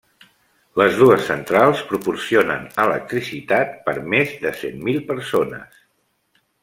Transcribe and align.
Les 0.81 0.95
dues 1.01 1.25
centrals 1.31 1.83
proporcionen 1.91 2.65
electricitat 2.85 3.77
per 3.91 3.95
més 4.15 4.33
de 4.47 4.55
cent 4.63 4.81
mil 4.89 4.99
persones. 5.13 5.79